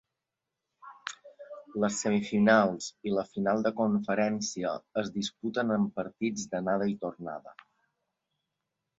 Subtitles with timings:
[1.81, 7.55] Les semifinals i la final de conferència es disputen amb partits d'anada i tornada.